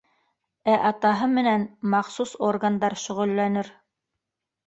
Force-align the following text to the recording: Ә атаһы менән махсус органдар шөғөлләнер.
Ә 0.75 0.75
атаһы 0.89 1.25
менән 1.33 1.65
махсус 1.93 2.33
органдар 2.47 2.97
шөғөлләнер. 3.05 3.73